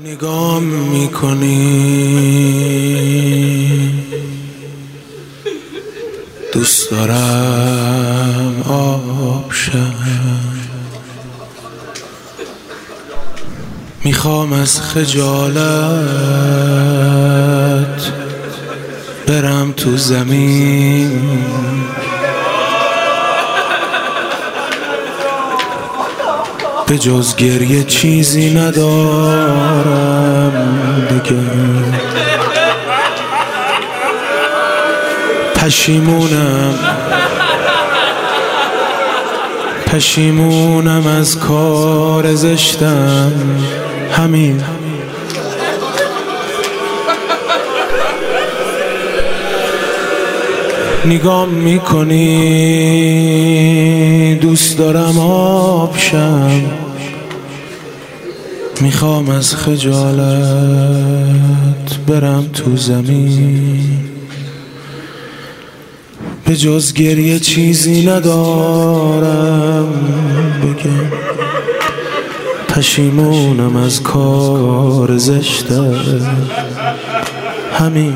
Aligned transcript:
نگام 0.00 0.62
می‌کنی. 0.64 1.82
دوست 6.52 6.90
دارم 6.90 8.62
آب 8.68 9.02
می‌خوام 14.04 14.52
از 14.52 14.80
خجالت 14.80 15.52
برم 19.26 19.72
تو 19.76 19.96
زمین. 19.96 21.22
به 26.92 26.98
جز 26.98 27.36
گریه 27.36 27.84
چیزی 27.84 28.54
ندارم 28.54 30.02
دیگه. 31.08 31.36
پشیمونم. 35.54 36.74
پشیمونم 39.86 41.06
از 41.06 41.38
کار 41.38 42.34
زشتم. 42.34 43.32
همین. 44.12 44.62
نگام 51.04 51.48
می‌کنی؟ 51.48 52.32
دوست 54.34 54.78
دارم 54.78 55.18
آبشم 55.18 56.81
می‌خوام 58.80 59.30
از 59.30 59.54
خجالت 59.54 59.96
برم 62.06 62.50
تو 62.52 62.76
زمین. 62.76 63.98
به 66.44 66.56
جز 66.56 66.92
گریه 66.92 67.38
چیزی 67.38 68.06
ندارم 68.06 69.88
بگم. 70.62 71.12
پشیمونم 72.68 73.76
از 73.76 74.02
کار 74.02 75.16
زشته. 75.16 75.94
همین. 77.78 78.14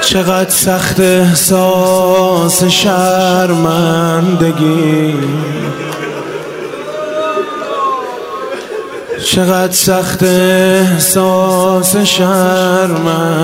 چقدر 0.00 0.50
سخت 0.50 1.00
احساس 1.00 2.64
شرمندگی. 2.64 3.94
چقدر 9.24 9.72
سخت 9.72 10.22
احساس 10.22 11.96
شرمندگی 11.96 13.38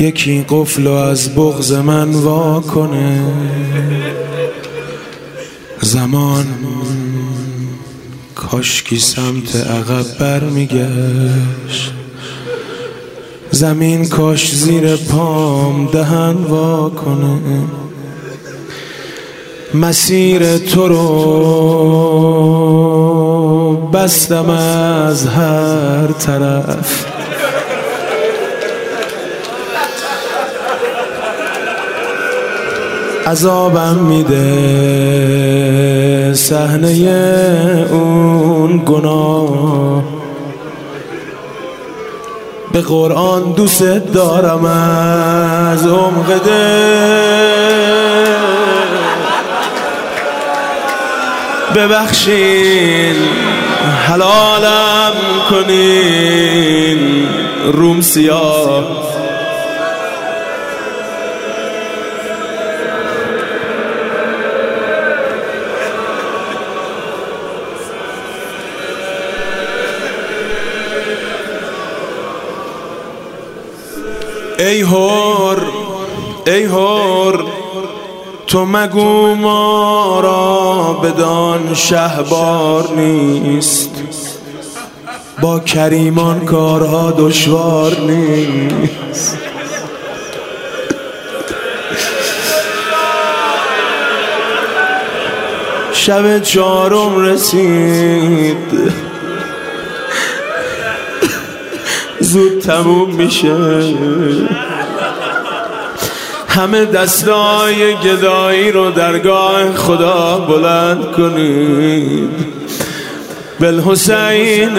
یکی 0.00 0.44
قفل 0.48 0.86
از 0.86 1.34
بغز 1.34 1.72
من 1.72 2.14
وا 2.14 2.60
کنه. 2.60 3.22
زمان 5.80 6.46
کاشکی 8.34 8.98
سمت 8.98 9.56
عقب 9.56 10.18
برمیگشت. 10.18 11.92
زمین 13.50 14.08
کاش 14.08 14.54
زیر 14.54 14.96
پام 14.96 15.86
دهن 15.86 16.34
وا 16.34 16.90
کنه. 16.90 17.40
مسیر 19.80 20.58
تو 20.58 20.88
رو 20.88 20.96
بستم 23.92 24.50
از 24.50 25.26
هر 25.26 26.06
طرف. 26.06 27.06
عذابم 33.26 33.96
میده 33.96 34.44
صحنه 36.34 36.90
اون 37.90 38.82
گناه. 38.86 40.02
به 42.72 42.80
قرآن 42.80 43.52
دوست 43.52 43.82
دارم 44.12 44.64
از 44.64 45.86
عمق 45.86 46.40
ببخشین 51.76 53.16
حلالم 54.06 55.12
کنین 55.50 57.28
روم 57.72 58.00
سیاه. 58.00 58.84
ای 74.58 74.80
هور 74.80 75.62
ای 76.46 76.64
هور. 76.64 77.55
تو 78.46 78.64
مگو 78.66 79.34
ما 79.34 80.20
را 80.20 80.92
بدان 80.92 81.74
شهبار 81.74 82.92
نیست. 82.96 83.90
با 85.40 85.60
کریمان 85.60 86.44
کارها 86.44 87.10
دشوار 87.10 88.00
نیست. 88.00 89.38
شب 95.92 96.42
چهارم 96.42 97.18
رسید. 97.18 98.92
زود 102.20 102.58
تموم 102.58 103.14
میشه. 103.14 104.55
همه 106.56 106.84
دستای 106.84 107.94
گدایی 107.94 108.72
رو 108.72 108.90
درگاه 108.90 109.74
خدا 109.74 110.38
بلند 110.38 111.12
کنید. 111.12 112.30
بالحسین 113.60 114.78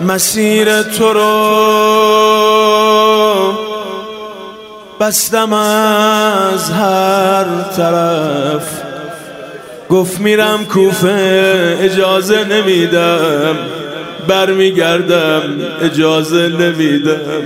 مسیر 0.00 0.82
تو 0.82 1.12
رو 1.12 1.28
بستم 5.00 5.52
از 5.52 6.70
هر 6.70 7.44
طرف. 7.76 8.82
گفت 9.90 10.20
میرم 10.20 10.64
کوفه 10.64 11.78
اجازه 11.80 12.44
نمیدم. 12.44 13.56
برمیگردم 14.28 15.42
اجازه 15.82 16.48
نمیدم. 16.48 17.42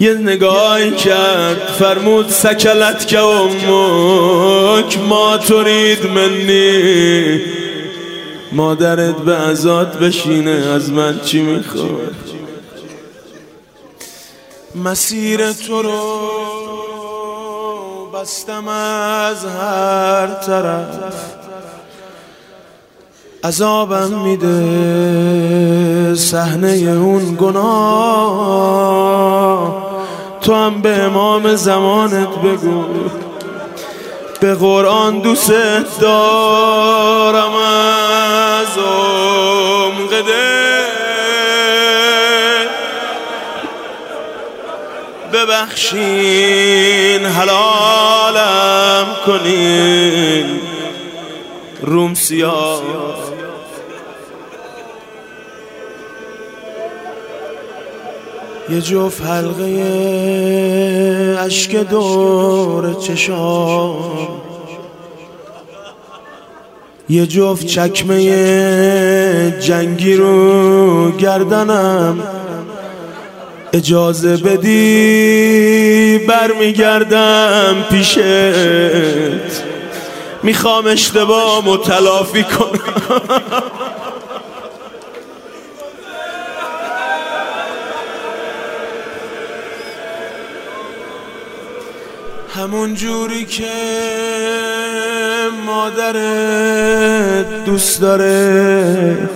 یه 0.00 0.14
نگاهی 0.14 0.90
کرد 0.90 1.74
فرمود 1.78 2.28
سکلت 2.28 3.08
که 3.08 3.18
امک 3.18 4.98
ما 5.08 5.38
ترید 5.38 6.06
منی. 6.06 7.65
مادرت 8.56 9.16
به 9.16 9.34
ازاد 9.34 9.98
بشینه 9.98 10.50
از 10.50 10.90
من 10.90 11.20
چی 11.24 11.42
می‌خواد؟ 11.42 12.14
مسیر 14.84 15.52
تو 15.52 15.82
رو 15.82 15.90
بستم 18.14 18.68
از 18.68 19.44
هر 19.44 20.26
طرف. 20.26 20.98
عذابم 23.44 24.18
میده 24.24 24.64
صحنه 26.14 26.68
اون 26.90 27.36
گناه. 27.40 28.76
تو 30.40 30.54
هم 30.54 30.82
به 30.82 31.02
امام 31.02 31.56
زمانت 31.56 32.28
بگو. 32.28 32.84
به 34.40 34.54
قرآن 34.54 35.18
دوست 35.18 36.00
دارم 36.00 37.54
از 37.54 38.78
عمق 38.78 40.14
ببخشین 45.32 47.26
حلالم 47.26 49.06
کنین. 49.26 50.60
روم 51.82 52.14
سیاه. 52.14 53.35
یه 58.70 58.80
جفت 58.80 59.22
حلقه 59.22 59.64
اشک 61.40 61.76
دور 61.76 62.94
چشام. 62.94 64.28
یه 67.08 67.26
جفت 67.26 67.66
چکمه 67.66 69.60
جنگی 69.60 70.14
رو 70.14 71.10
گردنم. 71.10 72.18
اجازه 73.72 74.36
بدی 74.36 76.18
برمیگردم 76.18 77.74
پیشت. 77.90 78.18
می‌خوام 80.42 80.86
اشتباه 80.86 81.68
متلافی 81.68 82.42
کنم. 82.42 82.80
همون 92.56 92.94
جوری 92.94 93.44
که 93.44 93.72
مادر 95.66 96.12
دوست 97.66 98.00
داره. 98.00 99.28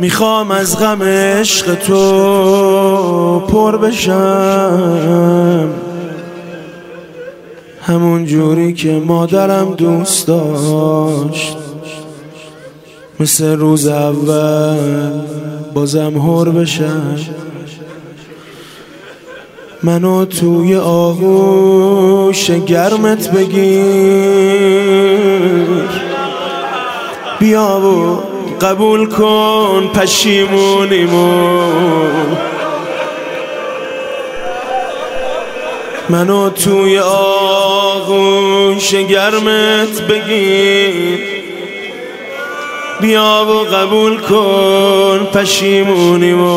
می‌خوام 0.00 0.50
از 0.50 0.78
غم 0.78 1.02
عشق 1.02 1.74
تو 1.74 3.40
پر 3.40 3.76
بشم. 3.76 5.70
همون 7.82 8.26
جوری 8.26 8.72
که 8.72 8.92
مادرم 8.92 9.74
دوست 9.74 10.26
داشت. 10.26 11.56
مثل 13.20 13.56
روز 13.56 13.86
اول 13.86 15.10
بازم 15.74 16.18
هر 16.18 16.44
بشم. 16.44 17.18
منو 19.82 20.24
توی 20.24 20.76
آغوش 20.76 22.50
گرمت 22.50 23.30
بگیر. 23.30 23.70
بیا 27.38 27.80
و 27.80 28.22
قبول 28.60 29.06
کن 29.06 29.90
پشیمونیمو 29.94 31.40
منو 36.08 36.50
توی 36.50 36.98
آغوش 36.98 38.94
گرمت 38.94 40.02
بگیر. 40.08 41.20
بیا 43.00 43.46
و 43.48 43.52
قبول 43.74 44.18
کن 44.18 45.28
پشیمونیمو 45.34 46.50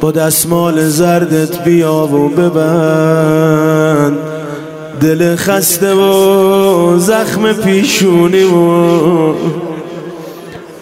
با 0.00 0.10
دستمال 0.10 0.84
زردت 0.84 1.64
بیا 1.64 1.94
و 1.94 2.28
ببند. 2.28 4.18
دل 5.00 5.36
خسته 5.36 5.94
و 5.94 6.98
زخم 6.98 7.52
پیشونی 7.52 8.44
و 8.44 9.34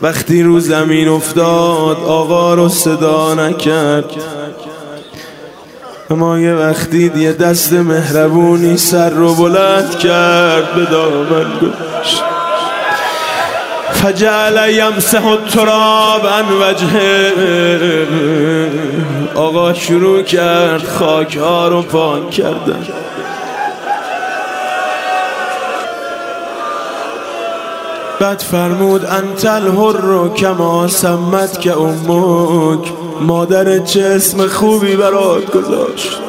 وقتی 0.03 0.43
رو 0.43 0.61
زمین 0.61 1.09
افتاد 1.09 1.97
آقا 2.07 2.55
رو 2.55 2.69
صدا 2.69 3.35
نکرد. 3.35 4.11
اما 6.11 6.39
یه 6.39 6.55
وقتی 6.55 7.13
یه 7.17 7.33
دست 7.33 7.73
مهربونی 7.73 8.77
سر 8.77 9.11
رو 9.11 9.35
بلند 9.35 9.99
کرد 9.99 10.75
به 10.75 10.85
دامن 10.85 11.47
گشت 11.63 12.23
فجعل 13.93 14.75
یمسح 14.75 15.27
التراب 15.27 16.27
عن 16.27 16.45
وجهه. 16.61 17.33
آقا 19.39 19.75
شروع 19.75 20.23
کرد 20.23 20.85
خاک 20.85 21.37
ها 21.37 21.69
رو 21.69 21.83
پاک 21.83 22.31
کردن. 22.31 22.87
بعد 28.21 28.39
فرمود 28.39 29.05
انت 29.05 29.47
الهر 29.47 29.97
رو 29.97 30.35
کما 30.35 30.89
سمت 30.89 31.61
که 31.61 31.79
امک. 31.79 32.93
مادر 33.21 33.79
چه 33.79 34.05
اسم 34.05 34.47
خوبی 34.47 34.97
برات 34.97 35.51
گذاشت. 35.51 36.28